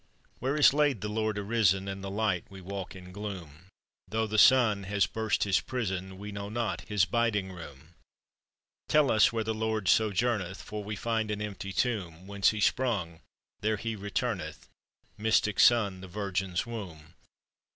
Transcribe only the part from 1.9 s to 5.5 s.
the light we walk in gloom. Though the sun has burst